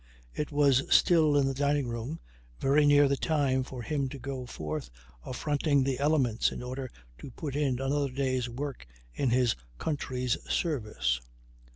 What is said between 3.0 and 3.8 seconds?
the time